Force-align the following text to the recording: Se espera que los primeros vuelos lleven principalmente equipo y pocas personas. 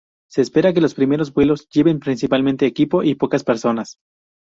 Se 0.31 0.41
espera 0.41 0.73
que 0.73 0.81
los 0.81 0.95
primeros 0.95 1.31
vuelos 1.31 1.69
lleven 1.69 1.99
principalmente 1.99 2.65
equipo 2.65 3.03
y 3.03 3.13
pocas 3.13 3.43
personas. 3.43 3.99